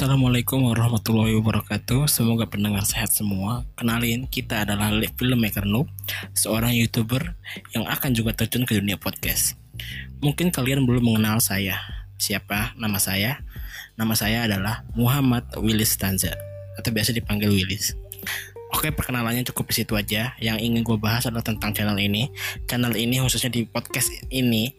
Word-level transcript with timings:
Assalamualaikum 0.00 0.64
warahmatullahi 0.64 1.36
wabarakatuh. 1.36 2.08
Semoga 2.08 2.48
pendengar 2.48 2.88
sehat 2.88 3.12
semua. 3.12 3.68
Kenalin, 3.76 4.24
kita 4.32 4.64
adalah 4.64 4.88
filmmaker 5.12 5.68
Noob 5.68 5.92
Seorang 6.32 6.72
youtuber 6.72 7.36
yang 7.76 7.84
akan 7.84 8.16
juga 8.16 8.32
terjun 8.32 8.64
ke 8.64 8.80
dunia 8.80 8.96
podcast. 8.96 9.60
Mungkin 10.24 10.56
kalian 10.56 10.88
belum 10.88 11.04
mengenal 11.04 11.44
saya. 11.44 11.76
Siapa? 12.16 12.72
Nama 12.80 12.96
saya? 12.96 13.44
Nama 14.00 14.14
saya 14.16 14.48
adalah 14.48 14.88
Muhammad 14.96 15.44
Willis 15.60 15.92
Tanza 16.00 16.32
Atau 16.80 16.96
biasa 16.96 17.12
dipanggil 17.12 17.52
Willis 17.52 17.92
Oke 18.72 18.96
perkenalannya 18.96 19.44
cukup 19.52 19.68
di 19.68 19.84
situ 19.84 20.00
aja. 20.00 20.32
Yang 20.40 20.64
ingin 20.64 20.80
gue 20.80 20.96
bahas 20.96 21.28
adalah 21.28 21.44
tentang 21.44 21.76
channel 21.76 22.00
ini. 22.00 22.32
Channel 22.64 22.96
ini 22.96 23.20
khususnya 23.20 23.52
di 23.52 23.68
podcast 23.68 24.08
ini 24.32 24.72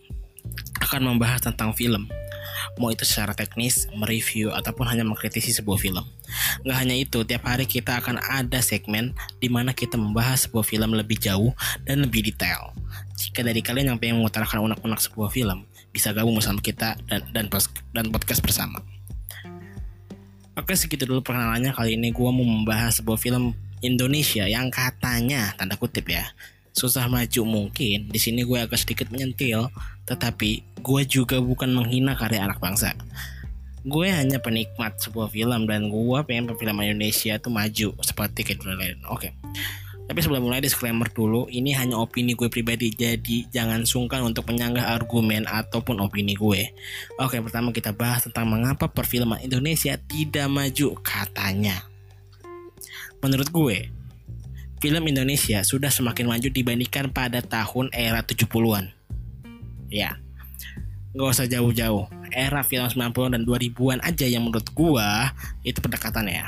Akan 0.82 1.06
membahas 1.06 1.46
tentang 1.46 1.78
film 1.78 2.10
mau 2.78 2.90
itu 2.90 3.06
secara 3.08 3.32
teknis, 3.32 3.88
mereview, 3.96 4.52
ataupun 4.52 4.88
hanya 4.88 5.06
mengkritisi 5.08 5.52
sebuah 5.56 5.78
film. 5.80 6.06
Nggak 6.64 6.78
hanya 6.78 6.96
itu, 6.96 7.20
tiap 7.28 7.44
hari 7.46 7.66
kita 7.68 8.00
akan 8.02 8.22
ada 8.22 8.60
segmen 8.64 9.14
di 9.40 9.48
mana 9.52 9.76
kita 9.76 9.96
membahas 10.00 10.48
sebuah 10.48 10.66
film 10.66 10.96
lebih 10.96 11.20
jauh 11.20 11.52
dan 11.84 12.04
lebih 12.06 12.26
detail. 12.26 12.74
Jika 13.18 13.46
dari 13.46 13.62
kalian 13.62 13.96
yang 13.96 14.00
pengen 14.00 14.24
mengutarakan 14.24 14.72
unek-unek 14.72 15.00
sebuah 15.02 15.30
film, 15.30 15.68
bisa 15.92 16.16
gabung 16.16 16.36
bersama 16.38 16.64
kita 16.64 16.96
dan 17.08 17.22
dan, 17.36 17.46
dan 17.92 18.06
podcast 18.10 18.42
bersama. 18.42 18.80
Oke 20.56 20.76
segitu 20.76 21.08
dulu 21.08 21.24
perkenalannya 21.24 21.72
kali 21.72 21.96
ini 21.96 22.12
gue 22.12 22.30
mau 22.30 22.44
membahas 22.44 23.00
sebuah 23.00 23.16
film 23.16 23.56
Indonesia 23.80 24.46
yang 24.46 24.68
katanya 24.68 25.56
tanda 25.56 25.80
kutip 25.80 26.12
ya 26.12 26.28
susah 26.72 27.12
maju 27.12 27.42
mungkin 27.44 28.08
di 28.08 28.20
sini 28.20 28.48
gue 28.48 28.56
agak 28.56 28.80
sedikit 28.80 29.12
menyentil 29.12 29.68
tetapi 30.08 30.71
gue 30.82 31.02
juga 31.06 31.38
bukan 31.38 31.70
menghina 31.72 32.18
karya 32.18 32.44
anak 32.44 32.58
bangsa. 32.58 32.98
Gue 33.82 34.14
hanya 34.14 34.38
penikmat 34.38 35.02
sebuah 35.02 35.34
film 35.34 35.66
dan 35.66 35.90
gue 35.90 36.20
pengen 36.26 36.54
film 36.54 36.78
Indonesia 36.82 37.38
itu 37.38 37.50
maju 37.50 37.88
seperti 38.02 38.46
kayak 38.46 38.62
lain 38.66 39.02
oke. 39.10 39.30
Tapi 40.12 40.20
sebelum 40.20 40.44
mulai 40.44 40.60
disclaimer 40.60 41.08
dulu 41.08 41.48
ini 41.48 41.72
hanya 41.72 41.96
opini 41.96 42.36
gue 42.36 42.52
pribadi 42.52 42.92
jadi 42.92 43.48
jangan 43.48 43.88
sungkan 43.88 44.22
untuk 44.28 44.44
menyanggah 44.52 44.92
argumen 44.92 45.48
ataupun 45.48 46.04
opini 46.04 46.36
gue 46.36 46.68
oke 47.16 47.40
pertama 47.48 47.72
kita 47.72 47.96
bahas 47.96 48.28
tentang 48.28 48.52
mengapa 48.52 48.92
perfilman 48.92 49.40
Indonesia 49.42 49.96
tidak 49.98 50.46
maju 50.52 51.00
katanya. 51.02 51.82
Menurut 53.24 53.50
gue 53.50 53.90
film 54.82 55.04
Indonesia 55.06 55.62
sudah 55.66 55.90
semakin 55.90 56.26
maju 56.30 56.50
dibandingkan 56.50 57.14
pada 57.14 57.42
tahun 57.42 57.90
era 57.94 58.26
70-an. 58.26 58.94
Ya, 59.92 60.21
nggak 61.12 61.30
usah 61.32 61.48
jauh-jauh. 61.48 62.08
Era 62.32 62.64
film 62.64 62.88
90-an 62.88 63.36
dan 63.36 63.44
2000-an 63.44 64.00
aja 64.04 64.26
yang 64.28 64.48
menurut 64.48 64.68
gua 64.72 65.36
itu 65.68 65.80
pendekatannya 65.84 66.36
ya. 66.36 66.48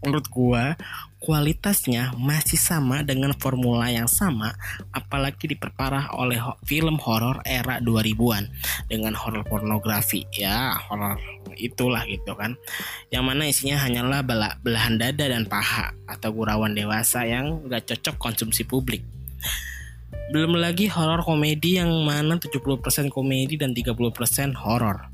Menurut 0.00 0.26
gua 0.32 0.76
kualitasnya 1.20 2.16
masih 2.16 2.56
sama 2.56 3.04
dengan 3.04 3.36
formula 3.36 3.92
yang 3.92 4.08
sama 4.08 4.56
apalagi 4.88 5.52
diperparah 5.52 6.16
oleh 6.16 6.40
film 6.64 6.96
horor 6.96 7.44
era 7.44 7.76
2000-an 7.76 8.48
dengan 8.88 9.12
horor 9.12 9.44
pornografi 9.44 10.24
ya 10.32 10.80
horor 10.88 11.20
itulah 11.60 12.08
gitu 12.08 12.32
kan 12.32 12.56
yang 13.12 13.28
mana 13.28 13.44
isinya 13.44 13.76
hanyalah 13.84 14.24
bela 14.24 14.56
belahan 14.64 14.96
dada 14.96 15.28
dan 15.28 15.44
paha 15.44 15.92
atau 16.08 16.32
gurauan 16.32 16.72
dewasa 16.72 17.28
yang 17.28 17.68
gak 17.68 17.84
cocok 17.84 18.16
konsumsi 18.16 18.64
publik 18.64 19.04
belum 20.30 20.62
lagi 20.62 20.86
horor 20.86 21.26
komedi 21.26 21.82
yang 21.82 21.90
mana 22.06 22.38
70% 22.38 23.10
komedi 23.10 23.58
dan 23.58 23.74
30% 23.74 23.98
horor. 24.54 25.10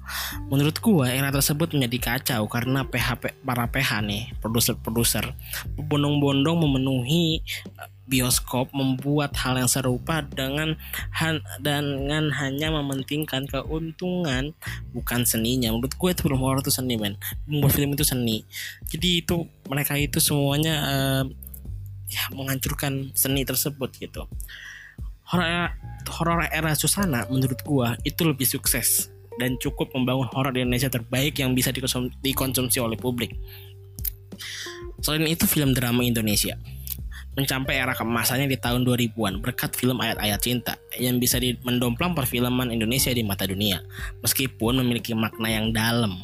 Menurut 0.52 0.76
gua 0.84 1.08
era 1.08 1.32
tersebut 1.32 1.72
menjadi 1.72 2.12
kacau 2.12 2.44
karena 2.52 2.84
PHP 2.84 3.40
para 3.40 3.64
PH 3.64 4.04
nih, 4.04 4.36
produser-produser 4.44 5.32
bondong-bondong 5.80 6.60
memenuhi 6.60 7.40
eh, 7.64 7.88
bioskop 8.06 8.70
membuat 8.76 9.32
hal 9.40 9.56
yang 9.56 9.72
serupa 9.72 10.20
dengan 10.20 10.76
han, 11.16 11.40
dengan 11.64 12.28
hanya 12.36 12.68
mementingkan 12.76 13.48
keuntungan 13.48 14.52
bukan 14.92 15.24
seninya. 15.24 15.72
Menurut 15.72 15.96
gue 15.96 16.10
itu 16.12 16.22
belum 16.28 16.44
horor 16.44 16.60
itu 16.60 16.70
seni 16.70 17.00
men. 17.00 17.16
Membuat 17.48 17.72
film 17.72 17.96
itu 17.96 18.04
seni. 18.04 18.44
Jadi 18.84 19.24
itu 19.24 19.48
mereka 19.66 19.96
itu 19.96 20.20
semuanya 20.20 20.74
uh, 20.84 21.24
ya 22.06 22.22
menghancurkan 22.36 23.10
seni 23.16 23.42
tersebut 23.42 23.90
gitu 23.98 24.28
horor 25.26 25.74
horor 26.06 26.46
era 26.50 26.72
Susana 26.78 27.26
menurut 27.26 27.58
gua 27.66 27.98
itu 28.06 28.22
lebih 28.22 28.46
sukses 28.46 29.10
dan 29.36 29.58
cukup 29.60 29.92
membangun 29.92 30.30
horor 30.32 30.54
di 30.54 30.64
Indonesia 30.64 30.88
terbaik 30.88 31.36
yang 31.42 31.52
bisa 31.52 31.74
dikonsumsi 32.24 32.80
oleh 32.80 32.96
publik. 32.96 33.36
Selain 35.04 35.28
itu 35.28 35.44
film 35.44 35.76
drama 35.76 36.00
Indonesia 36.02 36.56
mencapai 37.36 37.76
era 37.76 37.92
kemasannya 37.92 38.48
di 38.48 38.56
tahun 38.56 38.88
2000-an 38.88 39.44
berkat 39.44 39.76
film 39.76 40.00
ayat-ayat 40.00 40.40
cinta 40.40 40.80
yang 40.96 41.20
bisa 41.20 41.36
mendomplang 41.68 42.16
perfilman 42.16 42.72
Indonesia 42.72 43.12
di 43.12 43.20
mata 43.20 43.44
dunia 43.44 43.84
meskipun 44.24 44.80
memiliki 44.80 45.12
makna 45.12 45.52
yang 45.52 45.68
dalam. 45.68 46.16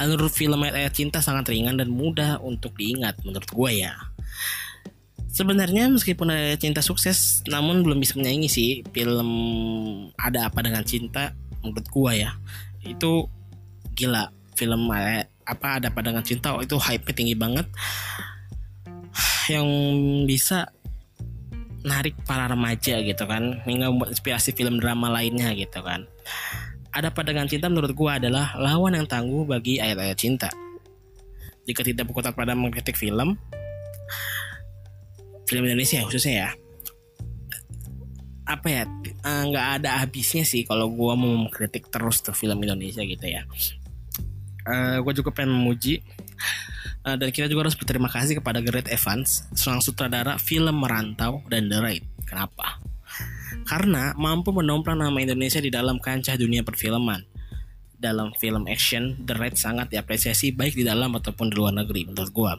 Alur 0.00 0.32
film 0.32 0.64
ayat-ayat 0.64 0.92
cinta 0.96 1.20
sangat 1.20 1.52
ringan 1.52 1.76
dan 1.76 1.92
mudah 1.92 2.40
untuk 2.40 2.72
diingat 2.80 3.20
menurut 3.28 3.46
gue 3.52 3.84
ya. 3.84 3.92
Sebenarnya 5.36 5.92
meskipun 5.92 6.32
ada 6.32 6.56
cinta 6.56 6.80
sukses, 6.80 7.44
namun 7.44 7.84
belum 7.84 8.00
bisa 8.00 8.16
menyaingi 8.16 8.48
sih 8.48 8.70
film 8.96 9.28
Ada 10.16 10.48
Apa 10.48 10.64
Dengan 10.64 10.80
Cinta 10.80 11.36
menurut 11.60 11.84
gua 11.92 12.16
ya. 12.16 12.32
Itu 12.80 13.28
gila 13.92 14.32
film 14.56 14.88
apa 15.44 15.76
Ada 15.76 15.92
Apa 15.92 16.00
Dengan 16.00 16.24
Cinta 16.24 16.56
oh, 16.56 16.64
itu 16.64 16.80
hype 16.80 17.04
tinggi 17.12 17.36
banget 17.36 17.68
yang 19.52 19.68
bisa 20.24 20.72
narik 21.84 22.16
para 22.24 22.48
remaja 22.48 22.98
gitu 23.04 23.28
kan 23.28 23.60
hingga 23.68 23.92
membuat 23.92 24.16
inspirasi 24.16 24.56
film 24.56 24.80
drama 24.80 25.12
lainnya 25.12 25.52
gitu 25.52 25.84
kan. 25.84 26.08
Ada 26.96 27.12
Apa 27.12 27.28
Dengan 27.28 27.44
Cinta 27.44 27.68
menurut 27.68 27.92
gua 27.92 28.16
adalah 28.16 28.56
lawan 28.56 28.96
yang 28.96 29.04
tangguh 29.04 29.44
bagi 29.44 29.84
ayat-ayat 29.84 30.16
cinta. 30.16 30.48
Jika 31.68 31.84
tidak 31.84 32.08
berkutat 32.08 32.32
pada 32.32 32.56
mengkritik 32.56 32.96
film, 32.96 33.36
film 35.46 35.64
Indonesia 35.64 36.02
khususnya 36.02 36.34
ya. 36.34 36.50
Apa 38.46 38.66
ya 38.70 38.82
eh, 39.02 39.42
nggak 39.50 39.66
uh, 39.66 39.74
ada 39.80 40.02
habisnya 40.02 40.46
sih 40.46 40.62
kalau 40.66 40.90
gue 40.90 41.12
mau 41.18 41.46
mengkritik 41.46 41.90
terus 41.90 42.22
tuh 42.22 42.34
film 42.34 42.58
Indonesia 42.62 43.02
gitu 43.02 43.26
ya. 43.26 43.46
Uh, 44.66 44.70
eh, 44.70 44.96
gue 45.02 45.12
juga 45.22 45.30
pengen 45.30 45.54
memuji 45.54 46.02
uh, 47.06 47.14
dan 47.14 47.30
kita 47.30 47.46
juga 47.46 47.70
harus 47.70 47.78
berterima 47.78 48.10
kasih 48.10 48.38
kepada 48.42 48.58
Gareth 48.62 48.90
Evans 48.90 49.46
seorang 49.54 49.82
sutradara 49.82 50.38
film 50.38 50.78
Merantau 50.78 51.42
dan 51.50 51.70
The 51.70 51.78
Raid. 51.78 52.04
Kenapa? 52.26 52.82
Karena 53.66 54.14
mampu 54.14 54.54
menomplang 54.54 54.98
nama 54.98 55.18
Indonesia 55.18 55.58
di 55.58 55.70
dalam 55.70 55.98
kancah 55.98 56.38
dunia 56.38 56.62
perfilman. 56.62 57.26
Dalam 57.96 58.30
film 58.36 58.68
action 58.68 59.24
The 59.26 59.34
Raid 59.34 59.56
sangat 59.58 59.90
diapresiasi 59.90 60.54
baik 60.54 60.76
di 60.78 60.84
dalam 60.86 61.16
ataupun 61.16 61.50
di 61.50 61.56
luar 61.56 61.74
negeri 61.74 62.06
menurut 62.06 62.30
gue 62.30 62.52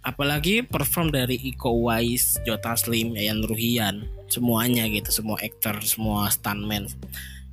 apalagi 0.00 0.64
perform 0.64 1.12
dari 1.12 1.36
Iko 1.36 1.84
Uwais, 1.84 2.40
Jota 2.48 2.72
Slim, 2.76 3.12
Yayan 3.16 3.44
Ruhian, 3.44 4.08
semuanya 4.32 4.88
gitu, 4.88 5.12
semua 5.12 5.36
aktor, 5.40 5.76
semua 5.84 6.32
stuntman. 6.32 6.88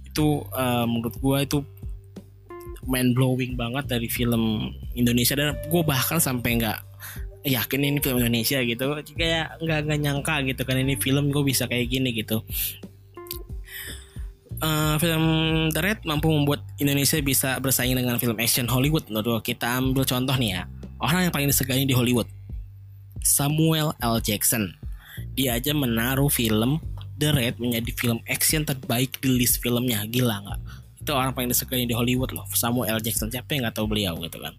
Itu 0.08 0.47
uh, 0.56 0.88
menurut 0.88 1.16
gue 1.19 1.38
itu 1.44 1.59
mind 2.88 3.19
blowing 3.19 3.59
banget 3.59 3.91
dari 3.91 4.08
film 4.08 4.72
Indonesia. 4.96 5.35
Dan 5.35 5.59
gue 5.68 5.81
bahkan 5.84 6.24
sampai 6.24 6.63
nggak 6.63 6.80
yakin 7.44 7.81
ini 7.84 8.00
film 8.00 8.24
Indonesia 8.24 8.64
gitu. 8.64 8.96
Kayak 9.19 9.59
nggak 9.59 9.79
nggak 9.91 10.00
nyangka 10.00 10.35
gitu 10.47 10.62
kan 10.64 10.79
ini 10.79 10.96
film 10.96 11.29
gue 11.29 11.44
bisa 11.44 11.68
kayak 11.68 11.91
gini 11.91 12.16
gitu. 12.16 12.40
Uh, 14.58 14.97
film 14.97 15.25
The 15.69 15.81
Red 15.85 16.00
mampu 16.09 16.34
membuat 16.34 16.66
Indonesia 16.82 17.22
bisa 17.22 17.61
bersaing 17.61 17.93
dengan 17.93 18.17
film 18.17 18.40
action 18.40 18.66
Hollywood. 18.72 19.05
Menurut 19.11 19.43
kita 19.43 19.78
ambil 19.78 20.08
contoh 20.08 20.34
nih 20.40 20.58
ya. 20.58 20.64
Orang 20.97 21.29
yang 21.29 21.34
paling 21.35 21.52
disegani 21.52 21.85
di 21.85 21.93
Hollywood 21.93 22.26
Samuel 23.28 23.91
L. 24.00 24.18
Jackson. 24.24 24.72
Dia 25.35 25.59
aja 25.59 25.76
menaruh 25.76 26.32
film 26.32 26.79
The 27.20 27.35
Red 27.35 27.59
menjadi 27.59 27.91
film 27.97 28.18
action 28.32 28.64
terbaik 28.64 29.20
di 29.20 29.35
list 29.35 29.59
filmnya. 29.59 30.08
Gila 30.08 30.47
nggak? 30.47 30.59
Itu 31.03 31.12
orang 31.12 31.35
paling 31.35 31.52
disegani 31.52 31.90
di 31.90 31.91
Hollywood 31.97 32.32
loh. 32.32 32.47
Samuel 32.56 32.97
L. 32.97 33.02
Jackson. 33.03 33.28
Siapa 33.28 33.52
yang 33.52 33.68
nggak 33.68 33.76
tahu 33.76 33.90
beliau 33.90 34.16
gitu 34.22 34.40
kan? 34.40 34.56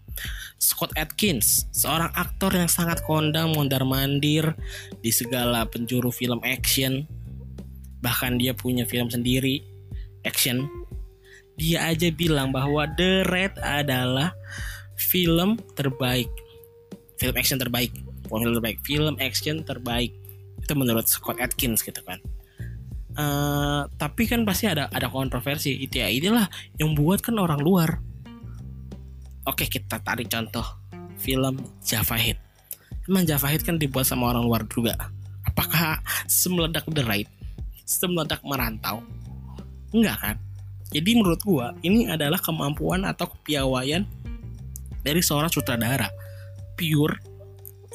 Scott 0.59 0.91
Atkins, 0.99 1.65
seorang 1.71 2.11
aktor 2.13 2.51
yang 2.51 2.67
sangat 2.67 3.01
kondang, 3.07 3.55
mondar 3.55 3.81
mandir 3.87 4.53
di 4.99 5.09
segala 5.09 5.63
penjuru 5.65 6.11
film 6.11 6.43
action. 6.43 7.07
Bahkan 8.03 8.39
dia 8.39 8.51
punya 8.51 8.83
film 8.83 9.07
sendiri 9.07 9.63
action. 10.27 10.67
Dia 11.59 11.91
aja 11.91 12.07
bilang 12.11 12.55
bahwa 12.55 12.87
The 12.95 13.27
Red 13.27 13.59
adalah 13.59 14.31
film 14.95 15.59
terbaik, 15.75 16.27
film 17.19 17.35
action 17.35 17.59
terbaik 17.59 17.91
film 18.29 18.53
terbaik 18.55 18.79
film 18.85 19.15
action 19.17 19.65
terbaik. 19.65 20.13
Itu 20.61 20.77
menurut 20.77 21.09
Scott 21.09 21.41
Atkins 21.41 21.81
gitu 21.81 21.99
kan. 22.05 22.21
Uh, 23.19 23.83
tapi 23.99 24.29
kan 24.29 24.45
pasti 24.45 24.69
ada 24.69 24.87
ada 24.93 25.09
kontroversi. 25.09 25.75
Itu 25.81 25.99
ya 25.99 26.07
inilah 26.07 26.47
yang 26.77 26.93
buat 26.93 27.25
kan 27.25 27.35
orang 27.41 27.59
luar. 27.59 27.99
Oke 29.49 29.65
kita 29.65 29.97
tarik 29.99 30.29
contoh 30.29 30.63
film 31.17 31.59
Java 31.81 32.15
Hit 32.15 32.39
emang 33.09 33.25
Java 33.25 33.49
Hit 33.49 33.65
kan 33.65 33.81
dibuat 33.81 34.05
sama 34.05 34.29
orang 34.29 34.45
luar 34.45 34.61
juga. 34.69 34.93
Apakah 35.49 35.97
semeledak 36.29 36.85
The 36.93 37.01
Right 37.01 37.27
semeledak 37.89 38.45
merantau? 38.45 39.01
Enggak 39.89 40.17
kan? 40.21 40.35
Jadi 40.93 41.17
menurut 41.17 41.41
gua 41.41 41.73
ini 41.81 42.05
adalah 42.05 42.37
kemampuan 42.37 43.01
atau 43.01 43.25
kepiawaian 43.33 44.05
dari 45.01 45.21
seorang 45.25 45.49
sutradara. 45.49 46.13
Pure 46.77 47.17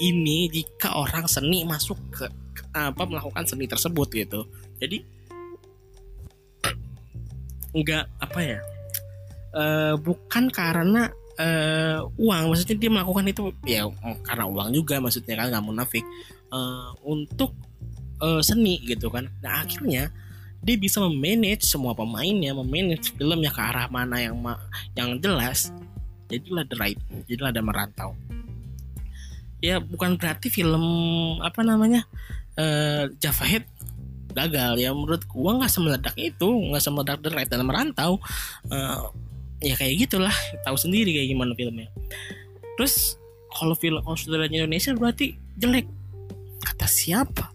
ini 0.02 0.50
jika 0.50 0.94
orang 0.98 1.30
seni 1.30 1.62
masuk 1.62 1.98
ke 2.10 2.26
apa 2.74 3.02
melakukan 3.06 3.46
seni 3.46 3.70
tersebut 3.70 4.10
gitu. 4.10 4.46
Jadi 4.82 5.06
nggak 7.74 8.04
apa 8.22 8.38
ya 8.38 8.60
uh, 9.54 9.94
bukan 9.98 10.50
karena 10.50 11.10
uh, 11.38 12.06
uang. 12.18 12.44
Maksudnya 12.50 12.76
dia 12.78 12.90
melakukan 12.90 13.24
itu 13.30 13.42
ya 13.66 13.86
karena 14.26 14.44
uang 14.50 14.74
juga 14.74 14.98
maksudnya 14.98 15.38
kan 15.38 15.46
nggak 15.54 15.64
munafik. 15.64 16.04
Uh, 16.54 16.94
untuk 17.02 17.50
uh, 18.22 18.38
seni 18.38 18.78
gitu 18.86 19.10
kan. 19.10 19.26
Nah 19.42 19.66
akhirnya 19.66 20.10
dia 20.62 20.76
bisa 20.78 21.02
memanage 21.02 21.66
semua 21.66 21.98
pemainnya 21.98 22.54
memanage 22.54 23.10
filmnya 23.14 23.50
ke 23.50 23.62
arah 23.62 23.86
mana 23.90 24.22
yang 24.22 24.38
ma 24.38 24.58
yang 24.98 25.18
jelas. 25.18 25.70
Jadilah 26.30 26.66
the 26.66 26.76
right 26.78 26.98
jadilah 27.26 27.52
ada 27.52 27.62
merantau 27.62 28.16
ya 29.64 29.80
bukan 29.80 30.20
berarti 30.20 30.52
film 30.52 30.84
apa 31.40 31.64
namanya 31.64 32.04
uh, 32.60 33.08
Java 33.16 33.44
Head 33.48 33.64
gagal. 34.36 34.76
Ya 34.76 34.92
menurut 34.92 35.24
gua 35.24 35.56
nggak 35.56 35.72
semeledak 35.72 36.16
itu 36.20 36.44
nggak 36.44 36.84
semeledak 36.84 37.18
The 37.24 37.30
Right 37.32 37.48
dalam 37.48 37.72
merantau. 37.72 38.20
Uh, 38.68 39.08
ya 39.64 39.72
kayak 39.80 40.04
gitulah 40.04 40.34
tahu 40.68 40.76
sendiri 40.76 41.16
kayak 41.16 41.32
gimana 41.32 41.56
filmnya. 41.56 41.88
Terus 42.76 43.16
kalau 43.48 43.72
film 43.78 44.04
saudaranya 44.04 44.66
Indonesia 44.66 44.92
berarti 44.92 45.38
jelek. 45.56 45.88
Kata 46.60 46.84
siapa? 46.84 47.54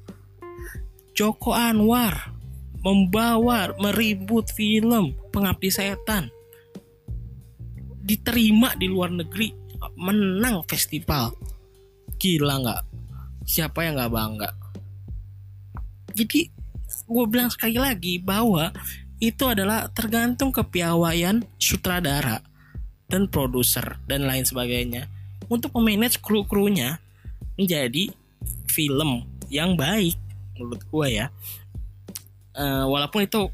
Joko 1.13 1.51
Anwar 1.51 2.31
membawa 2.79 3.75
meribut 3.75 4.47
film 4.56 5.11
pengabdi 5.29 5.67
setan. 5.67 6.31
Diterima 8.00 8.73
di 8.79 8.88
luar 8.88 9.11
negeri 9.11 9.51
menang 10.00 10.63
festival 10.65 11.35
gila 12.19 12.56
nggak. 12.60 12.81
Siapa 13.48 13.88
yang 13.88 13.98
nggak 13.98 14.13
bangga? 14.13 14.50
Jadi 16.13 16.51
gue 17.10 17.25
bilang 17.25 17.50
sekali 17.50 17.80
lagi 17.80 18.19
bahwa 18.21 18.69
itu 19.19 19.44
adalah 19.48 19.88
tergantung 19.92 20.54
kepiawaian 20.54 21.44
sutradara 21.57 22.44
dan 23.10 23.25
produser 23.25 23.98
dan 24.06 24.24
lain 24.30 24.45
sebagainya 24.45 25.10
untuk 25.50 25.74
memanage 25.75 26.21
kru-krunya 26.21 27.01
menjadi 27.57 28.13
film 28.69 29.25
yang 29.50 29.74
baik 29.74 30.16
menurut 30.56 30.81
gue 30.86 31.07
ya. 31.10 31.27
Uh, 32.54 32.86
walaupun 32.92 33.24
itu 33.24 33.50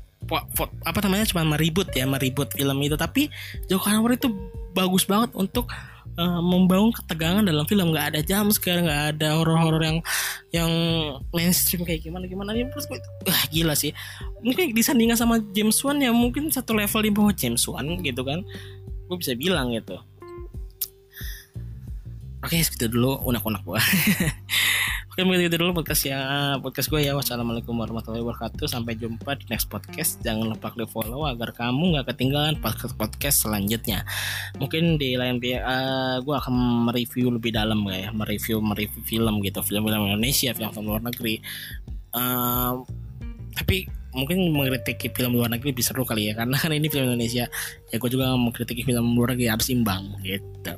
apa 0.82 1.00
namanya 1.06 1.30
cuma 1.30 1.46
meribut 1.46 1.88
ya 1.94 2.06
meribut 2.10 2.52
film 2.52 2.78
itu. 2.84 2.98
Tapi 2.98 3.32
Joko 3.70 3.88
Anwar 3.90 4.18
itu 4.18 4.30
bagus 4.76 5.08
banget 5.08 5.32
untuk 5.34 5.72
uh, 6.18 6.42
membangun 6.42 6.92
ketegangan 6.96 7.44
dalam 7.46 7.66
film. 7.68 7.92
Nggak 7.92 8.16
ada 8.16 8.20
jam 8.24 8.50
sekarang 8.52 8.88
nggak 8.88 9.04
ada 9.16 9.28
horor-horor 9.40 9.82
yang 9.84 10.00
yang 10.52 10.72
mainstream 11.36 11.84
kayak 11.84 12.04
gimana 12.04 12.26
gimana 12.26 12.56
ya 12.56 12.68
terus 12.72 12.88
gue 12.88 13.00
wah 13.28 13.44
gila 13.52 13.76
sih. 13.76 13.92
Mungkin 14.44 14.76
disandingkan 14.76 15.20
sama 15.20 15.40
James 15.52 15.78
Wan 15.84 16.00
ya 16.00 16.12
mungkin 16.16 16.50
satu 16.52 16.76
level 16.76 17.02
di 17.04 17.12
bawah 17.12 17.34
James 17.36 17.64
Wan 17.68 18.00
gitu 18.02 18.22
kan. 18.24 18.44
Gue 19.08 19.18
bisa 19.20 19.36
bilang 19.38 19.76
gitu. 19.76 20.00
Oke 22.46 22.62
segitu 22.62 22.86
dulu 22.94 23.18
unak-unak 23.26 23.66
gue 23.66 23.82
Oke 25.16 25.24
mungkin 25.24 25.48
itu 25.48 25.56
dulu 25.56 25.80
podcast 25.80 26.04
ya 26.12 26.20
podcast 26.60 26.92
gue 26.92 27.08
ya. 27.08 27.16
Wassalamualaikum 27.16 27.72
warahmatullahi 27.72 28.20
wabarakatuh. 28.20 28.68
Sampai 28.68 29.00
jumpa 29.00 29.40
di 29.40 29.48
next 29.48 29.72
podcast. 29.72 30.20
Jangan 30.20 30.52
lupa 30.52 30.76
klik 30.76 30.92
follow 30.92 31.24
agar 31.24 31.56
kamu 31.56 31.96
nggak 31.96 32.12
ketinggalan 32.12 32.60
podcast 32.60 33.00
podcast 33.00 33.48
selanjutnya. 33.48 34.04
Mungkin 34.60 35.00
di 35.00 35.16
lain 35.16 35.40
pihak 35.40 35.64
uh, 35.64 36.20
gue 36.20 36.36
akan 36.36 36.92
mereview 36.92 37.32
lebih 37.32 37.56
dalam 37.56 37.80
ya, 37.88 38.12
mereview 38.12 38.60
mereview 38.60 39.08
film 39.08 39.40
gitu, 39.40 39.64
film-film 39.64 40.04
Indonesia, 40.04 40.52
film-film 40.52 40.84
luar 40.84 41.00
negeri. 41.08 41.40
Uh, 42.12 42.84
tapi 43.56 43.88
mungkin 44.12 44.52
mengkritiki 44.52 45.16
film 45.16 45.40
luar 45.40 45.48
negeri 45.48 45.72
bisa 45.72 45.96
seru 45.96 46.04
kali 46.04 46.28
ya 46.28 46.36
karena 46.36 46.60
kan 46.60 46.76
ini 46.76 46.92
film 46.92 47.16
Indonesia 47.16 47.48
ya 47.88 47.96
gue 47.96 48.10
juga 48.12 48.36
mengkritiki 48.36 48.84
film 48.84 49.16
luar 49.16 49.32
negeri 49.32 49.48
harus 49.48 49.72
imbang 49.72 50.12
gitu 50.24 50.76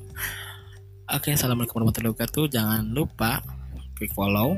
oke 1.10 1.30
assalamualaikum 1.30 1.82
warahmatullahi 1.82 2.14
wabarakatuh 2.18 2.46
jangan 2.50 2.86
lupa 2.90 3.57
klik 3.98 4.14
follow. 4.14 4.56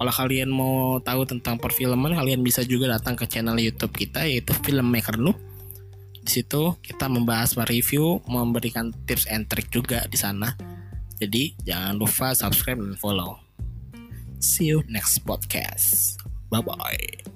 Kalau 0.00 0.12
kalian 0.16 0.48
mau 0.48 0.96
tahu 1.04 1.28
tentang 1.28 1.60
perfilman, 1.60 2.16
kalian 2.16 2.40
bisa 2.40 2.64
juga 2.64 2.88
datang 2.96 3.12
ke 3.20 3.28
channel 3.28 3.60
YouTube 3.60 3.92
kita 3.92 4.24
yaitu 4.24 4.56
Filmmaker 4.64 5.20
Noob. 5.20 5.36
Di 6.24 6.40
situ 6.40 6.72
kita 6.80 7.04
membahas 7.12 7.52
review, 7.68 8.24
memberikan 8.24 8.96
tips 9.04 9.28
and 9.28 9.44
trick 9.52 9.68
juga 9.68 10.08
di 10.08 10.16
sana. 10.16 10.56
Jadi 11.20 11.52
jangan 11.68 12.00
lupa 12.00 12.32
subscribe 12.32 12.80
dan 12.80 12.96
follow. 12.96 13.36
See 14.40 14.72
you 14.72 14.80
next 14.88 15.20
podcast. 15.28 16.16
Bye 16.48 16.64
bye. 16.64 17.29